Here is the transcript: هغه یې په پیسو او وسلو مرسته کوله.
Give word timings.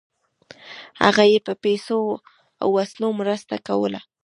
هغه 1.03 1.23
یې 1.31 1.39
په 1.47 1.53
پیسو 1.63 1.99
او 2.61 2.67
وسلو 2.77 3.09
مرسته 3.21 3.55
کوله. 3.67 3.99